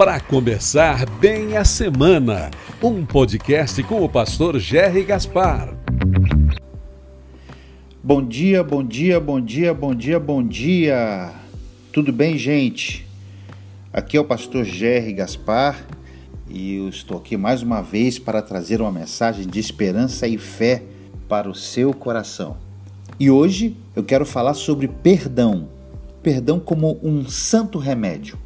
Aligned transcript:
para 0.00 0.18
começar 0.18 1.04
bem 1.20 1.58
a 1.58 1.62
semana. 1.62 2.50
Um 2.82 3.04
podcast 3.04 3.82
com 3.82 4.02
o 4.02 4.08
pastor 4.08 4.58
Jerry 4.58 5.04
Gaspar. 5.04 5.76
Bom 8.02 8.26
dia, 8.26 8.64
bom 8.64 8.82
dia, 8.82 9.20
bom 9.20 9.38
dia, 9.38 9.74
bom 9.74 9.94
dia, 9.94 10.18
bom 10.18 10.42
dia. 10.42 11.30
Tudo 11.92 12.14
bem, 12.14 12.38
gente? 12.38 13.06
Aqui 13.92 14.16
é 14.16 14.20
o 14.20 14.24
pastor 14.24 14.64
Jerry 14.64 15.12
Gaspar 15.12 15.86
e 16.48 16.76
eu 16.76 16.88
estou 16.88 17.18
aqui 17.18 17.36
mais 17.36 17.62
uma 17.62 17.82
vez 17.82 18.18
para 18.18 18.40
trazer 18.40 18.80
uma 18.80 18.90
mensagem 18.90 19.46
de 19.46 19.60
esperança 19.60 20.26
e 20.26 20.38
fé 20.38 20.82
para 21.28 21.46
o 21.46 21.54
seu 21.54 21.92
coração. 21.92 22.56
E 23.18 23.30
hoje 23.30 23.76
eu 23.94 24.02
quero 24.02 24.24
falar 24.24 24.54
sobre 24.54 24.88
perdão. 24.88 25.68
Perdão 26.22 26.58
como 26.58 26.98
um 27.02 27.28
santo 27.28 27.78
remédio. 27.78 28.38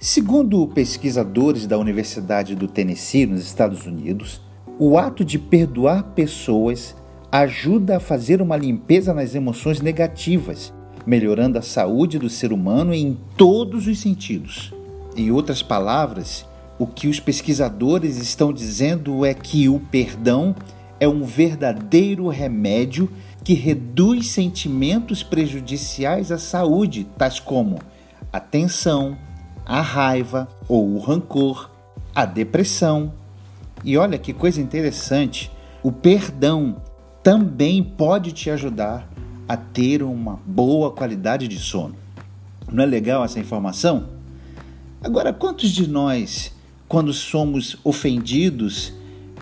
Segundo 0.00 0.64
pesquisadores 0.68 1.66
da 1.66 1.76
Universidade 1.76 2.54
do 2.54 2.68
Tennessee, 2.68 3.26
nos 3.26 3.44
Estados 3.44 3.84
Unidos, 3.84 4.40
o 4.78 4.96
ato 4.96 5.24
de 5.24 5.40
perdoar 5.40 6.14
pessoas 6.14 6.94
ajuda 7.32 7.96
a 7.96 8.00
fazer 8.00 8.40
uma 8.40 8.56
limpeza 8.56 9.12
nas 9.12 9.34
emoções 9.34 9.80
negativas, 9.80 10.72
melhorando 11.04 11.58
a 11.58 11.62
saúde 11.62 12.16
do 12.16 12.30
ser 12.30 12.52
humano 12.52 12.94
em 12.94 13.18
todos 13.36 13.88
os 13.88 13.98
sentidos. 13.98 14.72
Em 15.16 15.32
outras 15.32 15.62
palavras, 15.62 16.46
o 16.78 16.86
que 16.86 17.08
os 17.08 17.18
pesquisadores 17.18 18.18
estão 18.18 18.52
dizendo 18.52 19.26
é 19.26 19.34
que 19.34 19.68
o 19.68 19.80
perdão 19.80 20.54
é 21.00 21.08
um 21.08 21.24
verdadeiro 21.24 22.28
remédio 22.28 23.10
que 23.42 23.52
reduz 23.52 24.28
sentimentos 24.28 25.24
prejudiciais 25.24 26.30
à 26.30 26.38
saúde, 26.38 27.04
tais 27.18 27.40
como 27.40 27.80
a 28.32 28.38
tensão, 28.38 29.16
a 29.68 29.82
raiva 29.82 30.48
ou 30.66 30.94
o 30.94 30.98
rancor, 30.98 31.70
a 32.14 32.24
depressão. 32.24 33.12
E 33.84 33.98
olha 33.98 34.18
que 34.18 34.32
coisa 34.32 34.62
interessante, 34.62 35.52
o 35.82 35.92
perdão 35.92 36.80
também 37.22 37.82
pode 37.82 38.32
te 38.32 38.48
ajudar 38.48 39.06
a 39.46 39.56
ter 39.56 40.02
uma 40.02 40.40
boa 40.46 40.90
qualidade 40.90 41.46
de 41.46 41.58
sono. 41.58 41.94
Não 42.72 42.82
é 42.82 42.86
legal 42.86 43.22
essa 43.24 43.38
informação? 43.38 44.08
Agora, 45.02 45.32
quantos 45.32 45.70
de 45.70 45.86
nós, 45.86 46.52
quando 46.88 47.12
somos 47.12 47.76
ofendidos, 47.84 48.92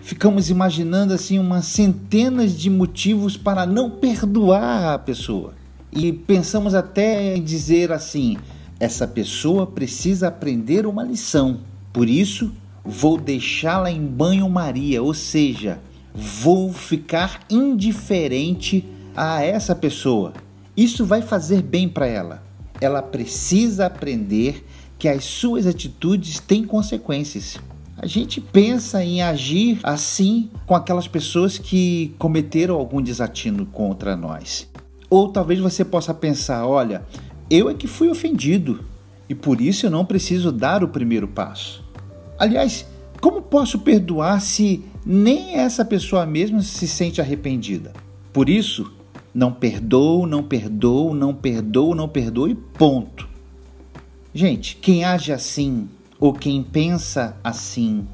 ficamos 0.02 0.50
imaginando 0.50 1.14
assim 1.14 1.38
umas 1.38 1.66
centenas 1.66 2.56
de 2.56 2.68
motivos 2.68 3.36
para 3.36 3.64
não 3.64 3.90
perdoar 3.90 4.94
a 4.94 4.98
pessoa? 4.98 5.54
E 5.92 6.12
pensamos 6.12 6.74
até 6.74 7.36
em 7.36 7.42
dizer 7.42 7.90
assim: 7.90 8.36
essa 8.78 9.06
pessoa 9.06 9.66
precisa 9.66 10.28
aprender 10.28 10.86
uma 10.86 11.02
lição. 11.02 11.60
Por 11.92 12.08
isso, 12.08 12.52
vou 12.84 13.18
deixá-la 13.18 13.90
em 13.90 14.04
banho-maria, 14.04 15.02
ou 15.02 15.14
seja, 15.14 15.80
vou 16.14 16.72
ficar 16.72 17.40
indiferente 17.50 18.84
a 19.16 19.42
essa 19.42 19.74
pessoa. 19.74 20.34
Isso 20.76 21.04
vai 21.04 21.22
fazer 21.22 21.62
bem 21.62 21.88
para 21.88 22.06
ela. 22.06 22.42
Ela 22.80 23.00
precisa 23.00 23.86
aprender 23.86 24.66
que 24.98 25.08
as 25.08 25.24
suas 25.24 25.66
atitudes 25.66 26.38
têm 26.38 26.64
consequências. 26.64 27.58
A 27.96 28.06
gente 28.06 28.42
pensa 28.42 29.02
em 29.02 29.22
agir 29.22 29.78
assim 29.82 30.50
com 30.66 30.74
aquelas 30.74 31.08
pessoas 31.08 31.56
que 31.56 32.14
cometeram 32.18 32.74
algum 32.74 33.00
desatino 33.00 33.64
contra 33.64 34.14
nós. 34.14 34.68
Ou 35.08 35.28
talvez 35.30 35.60
você 35.60 35.82
possa 35.82 36.12
pensar: 36.12 36.66
olha, 36.66 37.02
eu 37.50 37.68
é 37.68 37.74
que 37.74 37.86
fui 37.86 38.08
ofendido 38.08 38.84
e 39.28 39.34
por 39.34 39.60
isso 39.60 39.86
eu 39.86 39.90
não 39.90 40.04
preciso 40.04 40.52
dar 40.52 40.82
o 40.82 40.88
primeiro 40.88 41.28
passo. 41.28 41.84
Aliás, 42.38 42.86
como 43.20 43.42
posso 43.42 43.80
perdoar 43.80 44.40
se 44.40 44.84
nem 45.04 45.56
essa 45.56 45.84
pessoa 45.84 46.26
mesmo 46.26 46.62
se 46.62 46.86
sente 46.86 47.20
arrependida? 47.20 47.92
Por 48.32 48.48
isso, 48.48 48.92
não 49.34 49.52
perdoo, 49.52 50.26
não 50.26 50.42
perdoo, 50.42 51.14
não 51.14 51.34
perdoo, 51.34 51.94
não 51.94 52.08
perdoo 52.08 52.48
e 52.48 52.54
ponto. 52.54 53.28
Gente, 54.34 54.76
quem 54.76 55.04
age 55.04 55.32
assim 55.32 55.88
ou 56.18 56.32
quem 56.32 56.62
pensa 56.62 57.36
assim, 57.42 58.06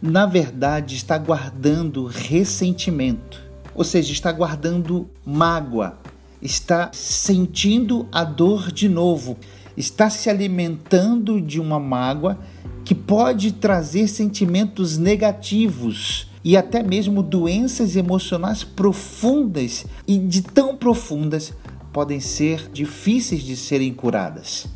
na 0.00 0.26
verdade 0.26 0.96
está 0.96 1.16
guardando 1.18 2.06
ressentimento, 2.06 3.42
ou 3.74 3.84
seja, 3.84 4.12
está 4.12 4.30
guardando 4.32 5.08
mágoa, 5.24 5.98
está 6.40 6.90
sentindo 6.92 8.06
a 8.12 8.24
dor 8.24 8.70
de 8.70 8.88
novo, 8.88 9.36
está 9.76 10.10
se 10.10 10.30
alimentando 10.30 11.40
de 11.40 11.60
uma 11.60 11.78
mágoa 11.78 12.38
que 12.84 12.94
pode 12.94 13.52
trazer 13.52 14.08
sentimentos 14.08 14.96
negativos 14.96 16.28
e 16.44 16.56
até 16.56 16.82
mesmo 16.82 17.22
doenças 17.22 17.96
emocionais 17.96 18.62
profundas 18.62 19.84
e 20.06 20.16
de 20.18 20.42
tão 20.42 20.76
profundas 20.76 21.52
podem 21.92 22.20
ser 22.20 22.70
difíceis 22.72 23.42
de 23.42 23.56
serem 23.56 23.92
curadas. 23.92 24.66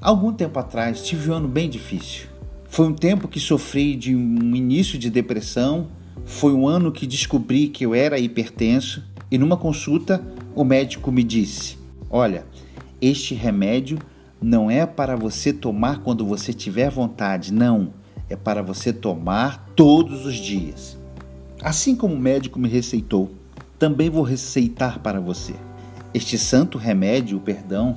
Algum 0.00 0.32
tempo 0.32 0.58
atrás 0.58 1.02
tive 1.02 1.30
um 1.30 1.34
ano 1.34 1.48
bem 1.48 1.68
difícil. 1.68 2.26
Foi 2.68 2.86
um 2.86 2.94
tempo 2.94 3.26
que 3.26 3.40
sofri 3.40 3.96
de 3.96 4.14
um 4.14 4.54
início 4.54 4.96
de 4.96 5.10
depressão, 5.10 5.88
foi 6.24 6.52
um 6.52 6.68
ano 6.68 6.92
que 6.92 7.06
descobri 7.06 7.68
que 7.68 7.84
eu 7.84 7.94
era 7.94 8.18
hipertenso 8.18 9.02
e 9.30 9.36
numa 9.36 9.56
consulta 9.56 10.24
o 10.58 10.64
médico 10.64 11.12
me 11.12 11.22
disse: 11.22 11.78
Olha, 12.10 12.44
este 13.00 13.32
remédio 13.32 13.96
não 14.42 14.68
é 14.68 14.84
para 14.84 15.14
você 15.14 15.52
tomar 15.52 16.00
quando 16.00 16.26
você 16.26 16.52
tiver 16.52 16.90
vontade, 16.90 17.52
não. 17.52 17.94
É 18.28 18.34
para 18.34 18.60
você 18.60 18.92
tomar 18.92 19.68
todos 19.76 20.26
os 20.26 20.34
dias. 20.34 20.98
Assim 21.62 21.94
como 21.94 22.14
o 22.14 22.18
médico 22.18 22.58
me 22.58 22.68
receitou, 22.68 23.30
também 23.78 24.10
vou 24.10 24.24
receitar 24.24 24.98
para 24.98 25.20
você. 25.20 25.54
Este 26.12 26.36
santo 26.36 26.76
remédio, 26.76 27.38
o 27.38 27.40
perdão, 27.40 27.96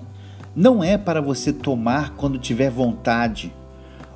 não 0.55 0.83
é 0.83 0.99
para 0.99 1.19
você 1.19 1.51
tomar 1.51 2.11
quando 2.11 2.37
tiver 2.37 2.69
vontade 2.69 3.51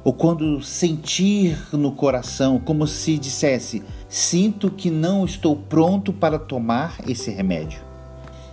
ou 0.03 0.13
quando 0.13 0.62
sentir 0.62 1.57
no 1.73 1.91
coração, 1.94 2.59
como 2.59 2.85
se 2.85 3.17
dissesse: 3.17 3.81
Sinto 4.07 4.69
que 4.69 4.91
não 4.91 5.25
estou 5.25 5.56
pronto 5.56 6.13
para 6.13 6.38
tomar 6.38 6.97
esse 7.07 7.31
remédio. 7.31 7.94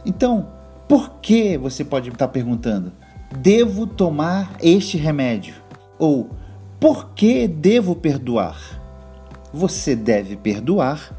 Então, 0.05 0.49
por 0.89 1.21
que 1.21 1.57
você 1.57 1.85
pode 1.85 2.11
estar 2.11 2.29
perguntando? 2.29 2.93
Devo 3.39 3.87
tomar 3.87 4.57
este 4.61 4.97
remédio? 4.97 5.55
Ou 5.99 6.31
por 6.81 7.11
que 7.11 7.47
devo 7.47 7.95
perdoar? 7.95 8.81
Você 9.53 9.95
deve 9.95 10.37
perdoar 10.37 11.17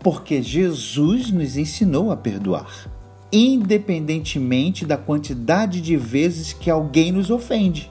porque 0.00 0.42
Jesus 0.42 1.30
nos 1.30 1.56
ensinou 1.56 2.10
a 2.10 2.16
perdoar, 2.16 2.88
independentemente 3.32 4.84
da 4.84 4.96
quantidade 4.96 5.80
de 5.80 5.96
vezes 5.96 6.52
que 6.52 6.70
alguém 6.70 7.12
nos 7.12 7.30
ofende. 7.30 7.90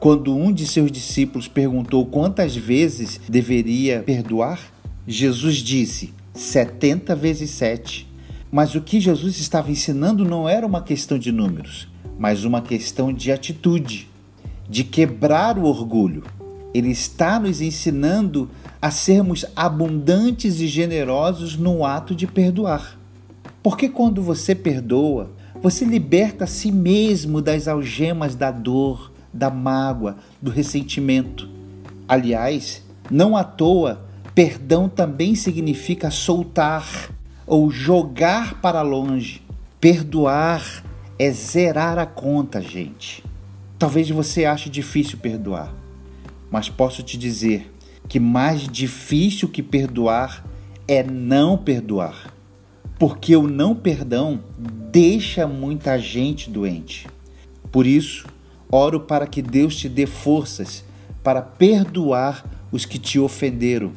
Quando 0.00 0.34
um 0.34 0.52
de 0.52 0.66
seus 0.66 0.90
discípulos 0.90 1.48
perguntou 1.48 2.04
quantas 2.06 2.56
vezes 2.56 3.20
deveria 3.28 4.02
perdoar, 4.02 4.60
Jesus 5.06 5.56
disse: 5.56 6.12
70 6.34 7.14
vezes 7.14 7.50
7. 7.50 8.06
Mas 8.50 8.74
o 8.74 8.80
que 8.80 9.00
Jesus 9.00 9.38
estava 9.38 9.70
ensinando 9.70 10.24
não 10.24 10.48
era 10.48 10.66
uma 10.66 10.82
questão 10.82 11.18
de 11.18 11.32
números, 11.32 11.88
mas 12.18 12.44
uma 12.44 12.62
questão 12.62 13.12
de 13.12 13.32
atitude, 13.32 14.08
de 14.68 14.84
quebrar 14.84 15.58
o 15.58 15.64
orgulho. 15.64 16.22
Ele 16.72 16.90
está 16.90 17.40
nos 17.40 17.60
ensinando 17.60 18.50
a 18.80 18.90
sermos 18.90 19.44
abundantes 19.54 20.60
e 20.60 20.66
generosos 20.68 21.56
no 21.56 21.84
ato 21.84 22.14
de 22.14 22.26
perdoar. 22.26 22.98
Porque 23.62 23.88
quando 23.88 24.22
você 24.22 24.54
perdoa, 24.54 25.30
você 25.62 25.84
liberta 25.84 26.44
a 26.44 26.46
si 26.46 26.70
mesmo 26.70 27.40
das 27.40 27.66
algemas 27.66 28.34
da 28.34 28.50
dor, 28.50 29.10
da 29.32 29.50
mágoa, 29.50 30.16
do 30.40 30.50
ressentimento. 30.50 31.48
Aliás, 32.06 32.82
não 33.10 33.36
à 33.36 33.42
toa, 33.42 34.06
perdão 34.34 34.88
também 34.88 35.34
significa 35.34 36.10
soltar, 36.10 37.10
ou 37.46 37.70
jogar 37.70 38.60
para 38.60 38.82
longe. 38.82 39.42
Perdoar 39.80 40.84
é 41.18 41.30
zerar 41.30 41.98
a 41.98 42.06
conta, 42.06 42.60
gente. 42.60 43.22
Talvez 43.78 44.08
você 44.10 44.44
ache 44.44 44.68
difícil 44.68 45.18
perdoar, 45.18 45.72
mas 46.50 46.68
posso 46.68 47.02
te 47.02 47.16
dizer 47.16 47.72
que 48.08 48.18
mais 48.18 48.62
difícil 48.62 49.48
que 49.48 49.62
perdoar 49.62 50.44
é 50.88 51.02
não 51.02 51.58
perdoar. 51.58 52.34
Porque 52.98 53.36
o 53.36 53.46
não 53.46 53.74
perdão 53.74 54.40
deixa 54.58 55.46
muita 55.46 55.98
gente 55.98 56.48
doente. 56.48 57.06
Por 57.70 57.86
isso, 57.86 58.26
oro 58.70 59.00
para 59.00 59.26
que 59.26 59.42
Deus 59.42 59.76
te 59.76 59.88
dê 59.88 60.06
forças 60.06 60.82
para 61.22 61.42
perdoar 61.42 62.44
os 62.72 62.86
que 62.86 62.98
te 62.98 63.18
ofenderam 63.18 63.92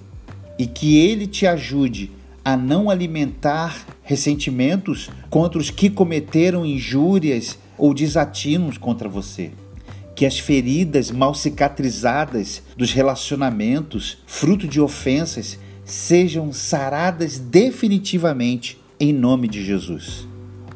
e 0.58 0.68
que 0.68 0.98
Ele 0.98 1.26
te 1.26 1.48
ajude 1.48 2.12
a 2.44 2.58
não 2.58 2.90
alimentar 2.90 3.86
ressentimentos 4.04 5.10
contra 5.30 5.60
os 5.60 5.70
que 5.70 5.90
cometeram 5.90 6.66
injúrias 6.66 7.58
ou 7.78 7.94
desatinos 7.94 8.78
contra 8.78 9.08
você. 9.08 9.52
que 10.16 10.26
as 10.26 10.38
feridas 10.38 11.12
mal 11.12 11.34
cicatrizadas 11.34 12.62
dos 12.76 12.92
relacionamentos, 12.92 14.18
fruto 14.28 14.68
de 14.68 14.82
ofensas, 14.82 15.58
sejam 15.86 16.52
saradas 16.52 17.40
definitivamente 17.40 18.78
em 19.00 19.14
nome 19.14 19.48
de 19.48 19.64
Jesus. 19.64 20.28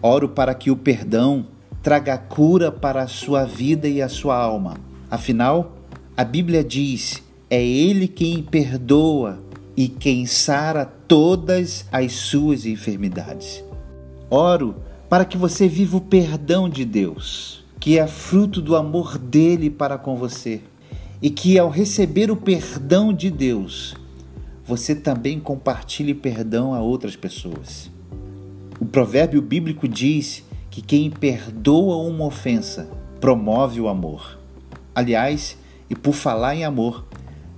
Oro 0.01 0.29
para 0.29 0.55
que 0.55 0.71
o 0.71 0.77
perdão 0.77 1.45
traga 1.81 2.17
cura 2.17 2.71
para 2.71 3.03
a 3.03 3.07
sua 3.07 3.43
vida 3.43 3.85
e 3.85 4.01
a 4.01 4.07
sua 4.07 4.37
alma. 4.37 4.77
Afinal, 5.11 5.77
a 6.15 6.23
Bíblia 6.23 6.63
diz: 6.63 7.21
é 7.49 7.61
Ele 7.61 8.07
quem 8.07 8.41
perdoa 8.41 9.43
e 9.75 9.87
quem 9.87 10.25
sara 10.25 10.85
todas 10.85 11.85
as 11.91 12.13
suas 12.13 12.65
enfermidades. 12.65 13.63
Oro 14.29 14.75
para 15.09 15.25
que 15.25 15.37
você 15.37 15.67
viva 15.67 15.97
o 15.97 16.01
perdão 16.01 16.69
de 16.69 16.85
Deus 16.85 17.63
que 17.83 17.99
é 17.99 18.07
fruto 18.07 18.61
do 18.61 18.77
amor 18.77 19.17
dele 19.17 19.69
para 19.69 19.97
com 19.97 20.15
você, 20.15 20.61
e 21.21 21.29
que 21.29 21.59
ao 21.59 21.69
receber 21.69 22.31
o 22.31 22.35
perdão 22.37 23.11
de 23.11 23.29
Deus, 23.29 23.93
você 24.63 24.95
também 24.95 25.37
compartilhe 25.37 26.13
perdão 26.13 26.73
a 26.73 26.79
outras 26.79 27.17
pessoas. 27.17 27.91
O 28.79 28.85
provérbio 28.85 29.41
bíblico 29.41 29.85
diz 29.85 30.45
que 30.69 30.81
quem 30.81 31.11
perdoa 31.11 31.97
uma 31.97 32.23
ofensa 32.23 32.89
promove 33.19 33.81
o 33.81 33.89
amor. 33.89 34.39
Aliás, 34.95 35.57
e 35.89 35.93
por 35.93 36.13
falar 36.13 36.55
em 36.55 36.63
amor, 36.63 37.03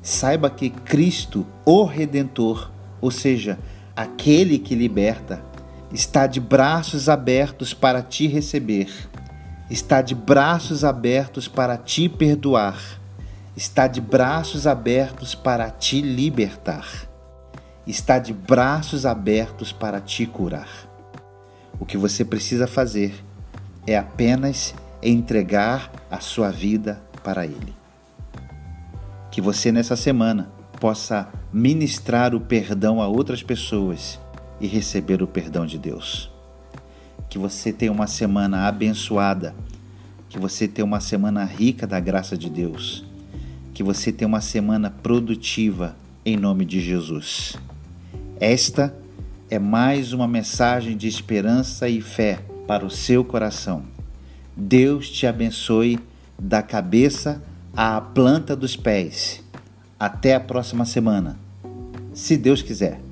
saiba 0.05 0.49
que 0.49 0.69
Cristo, 0.69 1.45
o 1.65 1.83
Redentor, 1.83 2.71
ou 3.01 3.11
seja, 3.11 3.57
aquele 3.95 4.59
que 4.59 4.75
liberta, 4.75 5.43
está 5.91 6.27
de 6.27 6.39
braços 6.39 7.09
abertos 7.09 7.73
para 7.73 8.01
te 8.01 8.27
receber 8.27 8.89
está 9.69 10.01
de 10.01 10.13
braços 10.13 10.83
abertos 10.83 11.47
para 11.47 11.77
te 11.77 12.07
perdoar, 12.07 12.79
está 13.55 13.87
de 13.87 13.99
braços 13.99 14.67
abertos 14.67 15.33
para 15.33 15.69
te 15.69 16.01
libertar, 16.01 16.87
está 17.87 18.19
de 18.19 18.33
braços 18.33 19.05
abertos 19.05 19.71
para 19.71 19.99
te 19.99 20.25
curar. 20.25 20.69
O 21.79 21.85
que 21.85 21.97
você 21.97 22.23
precisa 22.23 22.67
fazer 22.67 23.13
é 23.87 23.97
apenas 23.97 24.73
entregar 25.01 25.91
a 26.09 26.19
sua 26.19 26.51
vida 26.51 27.01
para 27.23 27.45
Ele. 27.45 27.84
Que 29.35 29.41
você 29.41 29.69
nessa 29.69 29.97
semana 29.97 30.49
possa 30.79 31.27
ministrar 31.51 32.33
o 32.33 32.39
perdão 32.39 33.01
a 33.01 33.07
outras 33.09 33.43
pessoas 33.43 34.17
e 34.61 34.65
receber 34.65 35.21
o 35.21 35.27
perdão 35.27 35.65
de 35.65 35.77
Deus. 35.77 36.31
Que 37.29 37.37
você 37.37 37.73
tenha 37.73 37.91
uma 37.91 38.07
semana 38.07 38.65
abençoada. 38.65 39.53
Que 40.29 40.39
você 40.39 40.69
tenha 40.69 40.85
uma 40.85 41.01
semana 41.01 41.43
rica 41.43 41.85
da 41.85 41.99
graça 41.99 42.37
de 42.37 42.49
Deus. 42.49 43.03
Que 43.73 43.83
você 43.83 44.09
tenha 44.09 44.25
uma 44.25 44.39
semana 44.39 44.89
produtiva 44.89 45.97
em 46.25 46.37
nome 46.37 46.63
de 46.63 46.79
Jesus. 46.79 47.57
Esta 48.39 48.95
é 49.49 49.59
mais 49.59 50.13
uma 50.13 50.29
mensagem 50.29 50.95
de 50.95 51.09
esperança 51.09 51.89
e 51.89 51.99
fé 51.99 52.39
para 52.65 52.85
o 52.85 52.89
seu 52.89 53.21
coração. 53.21 53.83
Deus 54.55 55.09
te 55.09 55.27
abençoe 55.27 55.99
da 56.39 56.61
cabeça 56.61 57.43
à 57.75 57.99
planta 57.99 58.55
dos 58.55 58.77
pés. 58.77 59.43
Até 59.99 60.33
a 60.33 60.39
próxima 60.39 60.85
semana, 60.85 61.37
se 62.13 62.37
Deus 62.37 62.61
quiser. 62.61 63.04